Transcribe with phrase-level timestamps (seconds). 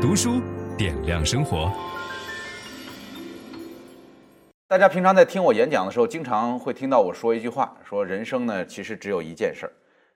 [0.00, 0.40] 读书
[0.78, 1.70] 点亮生活。
[4.66, 9.72] 大家平常在听我演讲的时候，经常会听到我说一句话：说人生呢，其实只有一件事儿。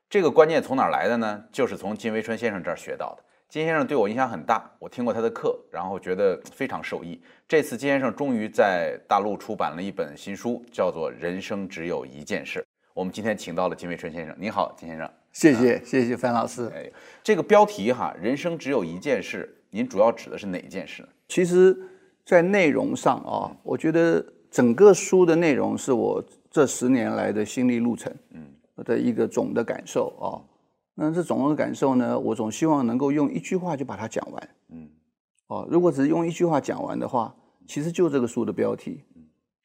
[0.08, 1.44] 这个观念从哪儿来的呢？
[1.52, 3.22] 就是从金维川先生这儿学到的。
[3.50, 7.20] 金先生对我影响很大，我听过他的课，然后觉得非常受益。
[7.46, 12.60] 这次金先生终于在大陆出版了一本新书，叫做《人生只有一件事》。
[12.94, 14.34] 我们今天请到了金维春先生。
[14.38, 15.10] 你好，金先生。
[15.32, 16.70] 谢谢，谢谢范老师。
[16.74, 16.90] 哎，
[17.22, 21.04] 这个标题哈，《人生只有一件事》，您主要指的是哪件事？
[21.26, 21.76] 其实，
[22.24, 28.46] 在内容上啊，我觉得整个书的内容是我这十年来的心理路程，嗯，
[28.84, 30.38] 的一个总的感受啊。
[30.94, 34.48] 那这总的感受呢，我总希望能够用一句话就把它讲完。
[34.70, 34.88] 嗯，
[35.48, 37.34] 哦，如果只是用一句话讲完的话，
[37.66, 39.02] 其实就这个书的标题。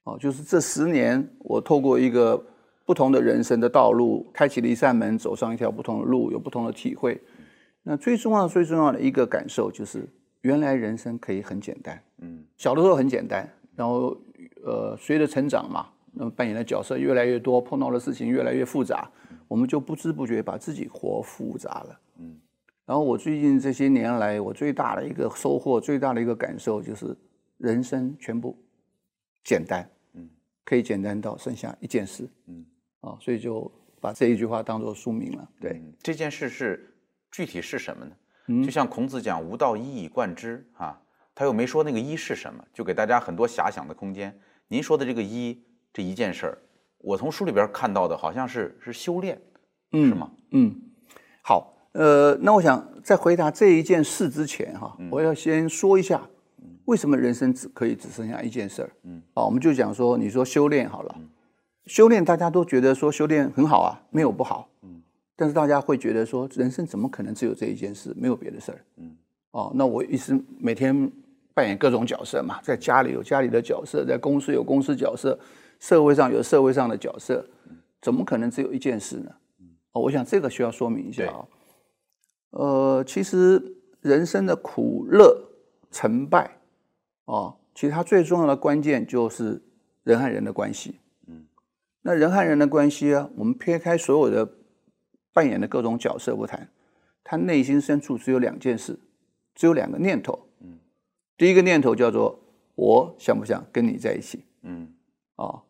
[0.06, 2.44] 哦，就是这十年我透过一个
[2.84, 7.22] 不同的人生的道路，开启了一扇门，走上一条不同的路，有不同的体会。
[7.90, 10.08] 那最重要、最重要的一个感受就是，
[10.42, 12.00] 原来人生可以很简单。
[12.20, 14.16] 嗯，小的时候很简单，然后
[14.64, 19.10] 呃，随着成长嘛，那么扮演的角色越来越多，碰到的事情越来越复杂。
[19.48, 22.40] 我们就不知不觉把自己活复杂了，嗯。
[22.86, 27.18] 然后我最近这些年来，我最大的一个收获，最大的一个感受就是，
[27.58, 28.56] 人生全部
[29.44, 30.30] 简单，嗯，
[30.64, 32.64] 可以简单到剩下一件事，嗯，
[33.02, 35.50] 啊，所以就把这一句话当做书名了。
[35.60, 36.88] 对，这件事是
[37.32, 38.12] 具体是什么呢？
[38.48, 41.00] 嗯，就像孔子讲“吾道一以贯之”啊，
[41.36, 44.38] 他又没说那个一是什么，就给大家很多遐想的空间。
[44.68, 45.62] 您说的这个一，
[45.94, 46.58] 这一件事儿。
[47.00, 49.42] 我从书里边看到的好像是是修炼，
[49.94, 50.32] 嗯，是吗？
[50.52, 50.76] 嗯，
[51.42, 56.22] 好，呃，那我想在回答这一件事之前哈，嗯，我要先说一下，
[56.86, 58.90] 为什么人生只可以只剩下一件事儿？
[59.04, 61.30] 嗯，好，我们就讲说，你说修炼好了，嗯，
[61.86, 64.79] 修炼大家都觉得说修炼很好啊，没有不好，嗯，
[65.40, 68.80] 但是大家会觉得说，人生怎么可能只有这一件事，没有别的事儿？
[68.98, 69.16] 嗯，
[69.52, 71.10] 哦，那我一直每天
[71.54, 75.40] 扮演各种角色嘛，在家里有家里的角色，在公司有公司角色。
[75.80, 77.42] 社会上有社会上的角色，
[78.02, 79.32] 怎么可能只有一件事呢？
[79.94, 81.48] 哦，我想这个需要说明一下啊。
[82.50, 83.64] 呃，其实
[84.02, 85.42] 人生的苦乐
[85.90, 86.52] 成败，
[87.24, 89.62] 哦，其实它最重要的关键就是
[90.04, 91.00] 人和人的关系。
[91.28, 91.46] 嗯，
[92.02, 94.46] 那人和人的关系啊，我们撇开所有的
[95.40, 96.68] 扮演的各种角色不谈，
[97.24, 99.00] 他内心深处只有两件事，
[99.56, 100.38] 只有两个念头。
[100.60, 100.78] 嗯，
[101.38, 102.38] 第一个念头叫做
[102.76, 104.44] 我想不想跟你在一起？
[104.64, 104.94] 嗯，
[105.38, 105.64] 哦。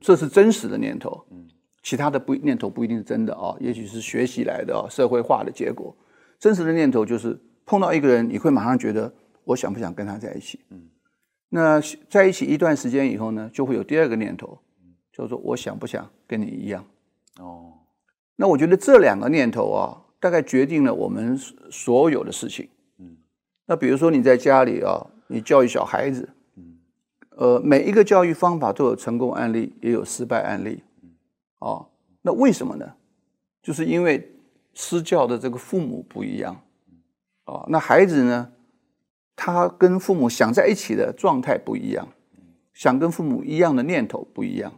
[0.00, 1.48] 这是真实的念头，嗯，
[1.82, 5.96] 其他的不念头不一定是真的啊，也许是学习来的啊，社会化的结果。
[6.38, 9.10] 真实的念头就是碰到一个人，你会马上觉得
[9.44, 10.90] 我想不想跟他在一起，嗯，
[11.48, 11.80] 那
[12.10, 14.58] 在一起一段时间以后呢，就会有第二个念头，
[15.12, 16.84] 叫做我想不想跟你一样，
[17.40, 17.72] 哦，
[18.40, 21.36] 那我觉得这两个念头啊，大概决定了我们
[21.70, 22.68] 所有的事情，
[22.98, 23.16] 嗯，
[23.66, 26.28] 那比如说你在家里啊，你教育小孩子。
[26.56, 26.78] 嗯
[27.36, 30.82] 呃，每一个教育方法都有成功案例，也有失败案例，
[31.60, 31.88] 哦，
[32.20, 32.94] 那为什么呢？
[33.62, 34.34] 就是因为
[34.74, 36.60] 施教的这个父母不一样，
[37.44, 38.50] 哦，那孩子呢，
[39.36, 42.08] 他跟父母想在一起的状态不一样，
[42.74, 44.72] 想跟父母一样的念头不一样。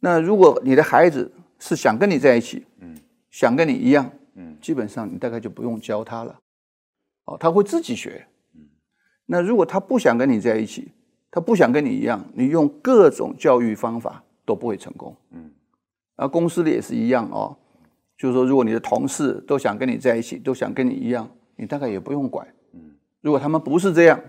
[0.00, 2.96] 那如果你的孩子是想跟你在一起，嗯，
[3.30, 6.38] 想跟你一样，嗯，基本上你大概就不用教他了，
[7.24, 8.24] 哦，他会自己学。
[8.54, 8.62] 嗯
[9.28, 10.92] 那如果他不想跟你在一起，
[11.32, 15.16] 他不想跟你一样，你用各种教育方法都不会成功。
[15.32, 15.50] 嗯，
[16.14, 17.56] 而公司里也是一样哦，
[18.16, 22.46] 就是说，如果你的同事都想跟你在一起，都想跟你一样，你大概也不用管。
[22.72, 24.20] 嗯，如果他们不是这样，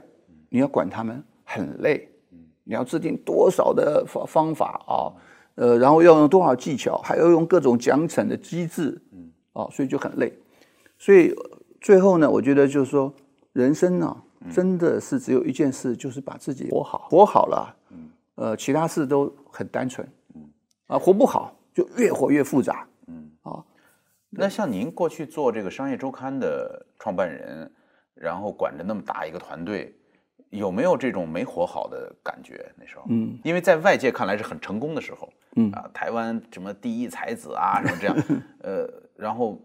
[0.50, 2.09] 你要管他们很累。
[2.32, 5.14] 嗯，你要制定多少的方方法啊？
[5.57, 9.00] 呃，然后要用多少技巧，还要用各种奖惩的机制。
[9.12, 10.34] 嗯，啊，所以就很累。
[10.97, 11.35] 所以
[11.81, 13.13] 最后呢，我觉得就是说，
[13.53, 14.23] 人生呢。
[14.53, 20.50] 真的是只有一件事，就是把自己活好，活好了，嗯，呃，其他事都很单纯，嗯，
[20.85, 23.62] 啊，活不好就越活越复杂，嗯，啊，
[24.29, 27.70] 那像您过去做这个商业周刊的创办人，
[28.14, 29.93] 然后管着那么大一个团队，
[30.49, 32.70] 有没有这种没活好的感觉？
[32.78, 38.17] 那时候，嗯，因为在外界看来是很成功的时候，嗯啊，台湾什么第一才子啊，什么这样，
[38.64, 39.59] 呃，然后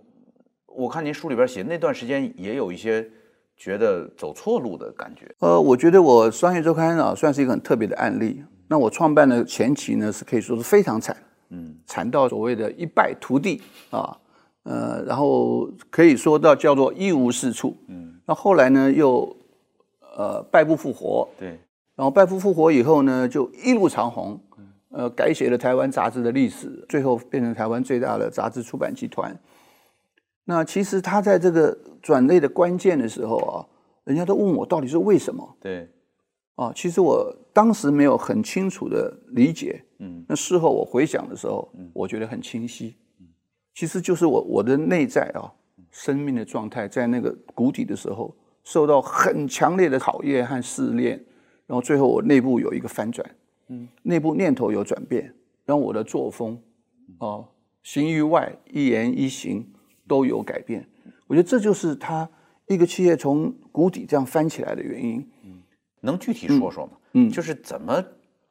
[0.67, 3.09] 我看您书里边写那段时间也有一些。
[3.55, 5.33] 觉得走错路的感觉。
[5.39, 8.43] 呃，我觉得我商业周刊啊，算是一个很特别的案例。
[8.67, 11.17] 那我创办的前期呢，是可以说是非常惨，
[11.51, 14.19] 嗯，惨到所谓的一败涂地啊，
[14.65, 18.19] 呃，然后可以说到叫做一无是处，嗯。
[18.27, 19.37] 那后来呢，又
[20.17, 21.59] 呃败不复活，对。
[21.95, 24.41] 然后败不复活以后呢，就一路长虹，
[24.89, 29.39] 呃，改写了台湾杂志的历史，最后变成台湾最大的杂志出版集团。
[30.45, 33.67] 那其实他在这个转捩的关键的时候啊，
[34.05, 35.57] 人家都问我到底是为什么？
[35.61, 35.89] 对，
[36.57, 43.27] 啊，其实我当时没有很清楚的理解，嗯，那事后我回想的时候，嗯，我觉得很清晰，嗯，
[43.75, 45.53] 其实就是我我的内在啊，
[45.91, 51.25] 生命的状态在那个谷底的时候，受到很强烈的考验和试炼，
[51.67, 53.29] 然后最后我内部有一个翻转，
[53.69, 56.61] 嗯，内部念头有转变，然后我的作风，
[57.19, 57.49] 哦，
[57.83, 59.67] 行于外，一言一行
[60.07, 60.89] 都有改变，
[61.27, 62.29] 我觉得这就是他。
[62.69, 65.61] 一个企业从谷底这样翻起来的原因，嗯，
[66.01, 66.93] 能具体说说吗？
[67.13, 68.03] 嗯，就是怎么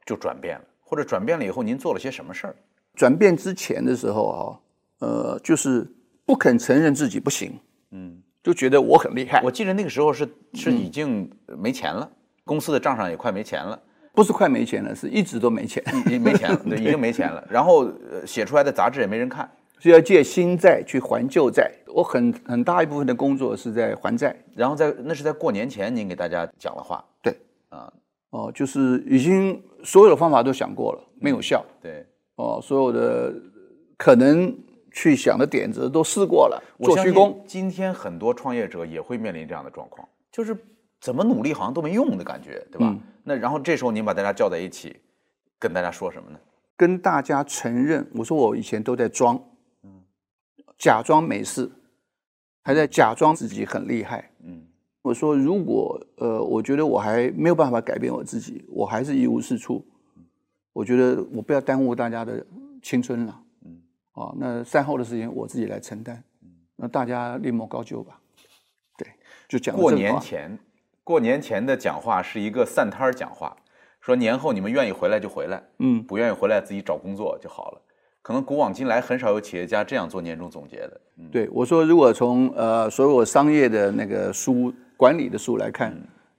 [0.06, 2.56] 就转变了，或者转变了以后您做了些什么事儿？
[2.94, 4.60] 转变之前的时候啊，
[5.00, 5.90] 呃，就是
[6.24, 7.58] 不肯承认自己不行，
[7.92, 9.42] 嗯，就觉得我很厉害。
[9.44, 12.10] 我记得那个时候是是已经没钱了，
[12.46, 13.80] 公司的账上也快没钱了，
[14.14, 17.46] 不是快没钱了，是一直都没钱，已经没钱了， 对，已经没钱了。
[17.50, 17.92] 然后
[18.26, 19.50] 写出来的杂志也没人看。
[19.84, 27.36] 是要借新债去还旧债，我很很大一部分的工作是在还债，然后在那是在过年前您给大家讲了话，对，
[27.70, 27.92] 啊，
[28.30, 32.06] 哦，就是已经所有的方法都想过了，没有效，对，
[32.36, 33.34] 哦，所有的
[33.98, 34.56] 可能
[34.92, 37.44] 去想的点子都试过了，做虚功。
[37.48, 40.56] 今天很多创业者也会面临这样的状况，就是
[41.00, 42.88] 怎么努力好像都没用的感觉，对吧？
[42.90, 44.98] 嗯、那然后这时候您把大家叫在一起，
[45.58, 46.40] 跟大家说什么呢？
[46.76, 49.36] 跟大家承认，我说我以前都在装。
[49.84, 50.02] 嗯
[50.78, 51.70] 假装没事，
[52.64, 54.32] 还在假装自己很厉害。
[54.44, 54.66] 嗯，
[55.04, 59.86] 我说如果呃，我觉得我还没有办法改变我自己，我还是一无是处。
[60.74, 62.44] 我觉得我不要耽误大家的
[62.82, 63.42] 青春了。
[64.16, 66.24] 嗯，啊，那善后的事情我自己来承担。
[66.44, 68.20] 嗯，那大家另谋高就吧。
[68.98, 69.08] 对，
[69.48, 70.58] 就讲过年前，
[71.04, 73.56] 过年前的讲话是一个散摊儿讲话，
[74.00, 77.82] 说年后你们愿意回来就回来，嗯，不愿意回来自己找工作就好了。
[78.24, 81.02] 可能古往今来很少有企业家这样做年终总结的。
[81.18, 85.92] 嗯、对我说，如果从呃所有商业的那个书、管理的书来看，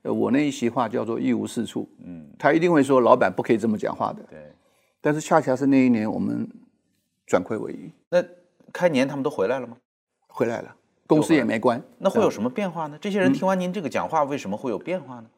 [0.03, 1.89] 嗯、我那一席话叫做一无是处。
[2.05, 4.23] 嗯，他一定会说老板不可以这么讲话的。
[4.31, 4.39] 对，
[5.01, 6.49] 但是恰恰是那一年我们
[7.27, 7.93] 转亏为盈。
[8.11, 8.25] 那
[8.73, 9.77] 开年他们都回来了吗？
[10.29, 10.75] 回来了，
[11.07, 11.83] 公司也没关。
[11.99, 12.99] 那会有什么变化呢？
[13.01, 15.27] 这些人听完您这个讲话，为什么会有变化呢？
[15.27, 15.31] 嗯、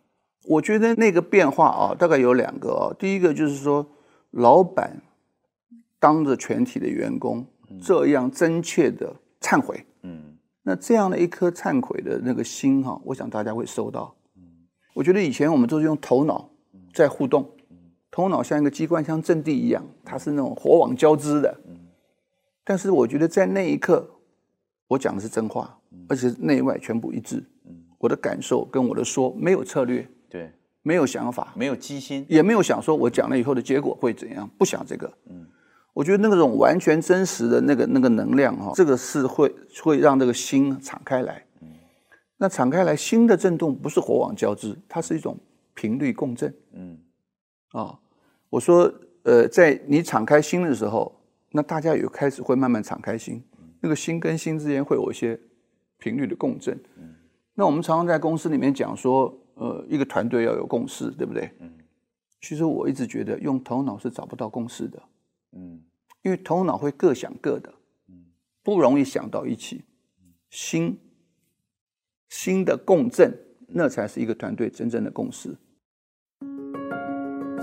[0.48, 2.94] 我觉得那个变化啊，大概有两个啊。
[2.98, 3.86] 第一个就是说，
[4.30, 5.00] 老板。
[6.00, 7.42] 当着全体的员工
[7.82, 9.10] 这样真切的
[9.40, 14.14] 忏悔，嗯，那这样的一颗忏悔的那个心哈，我想大家会收到。
[14.36, 14.42] 嗯，
[14.92, 16.46] 我觉得以前我们都是用头脑
[16.92, 17.50] 在互动，
[18.10, 21.58] 头脑像一个机关枪阵地一样，它是那种火网交织的。
[22.64, 24.08] 嗯，但是我觉得在那一刻，
[24.88, 25.78] 我讲的是真话，
[26.08, 27.44] 而且内外全部一致。
[27.66, 30.50] 嗯，我的感受跟我的说没有策略，对，
[30.82, 35.12] 没有想法，没有机心，也没有想说我讲了以后的结果会怎样，不想这个。
[35.28, 35.46] 嗯。
[35.92, 41.46] 我觉得那种完全真实的那个那个能量哈，这个是会会让这个心敞开来。
[41.60, 41.68] 嗯，
[42.36, 45.38] 那敞开来，心的震动不是火网交织，它是一种
[45.72, 46.52] 频率共振。
[46.72, 46.98] 嗯，
[47.70, 47.96] 啊，
[48.50, 51.14] 我说呃，在你敞开心的时候，
[51.56, 53.40] 那大家也开始会慢慢敞开心，
[53.80, 55.38] 那个心跟心之间会有一些
[55.98, 56.76] 频率的共振。
[56.96, 57.14] 嗯，
[57.54, 61.48] 那我们常常在公司里面讲说，呃，一个团队要有共识，对不对？
[61.60, 61.72] 嗯，
[62.40, 65.00] 其实我一直觉得用头脑是找不到共识的。
[65.52, 65.80] 嗯，
[66.22, 67.72] 因为头脑会各想各的，
[68.64, 69.84] 不容易想到一起。
[70.50, 70.98] 心，
[72.28, 73.32] 心的共振，
[73.68, 75.56] 那才是一个团队真正的共识。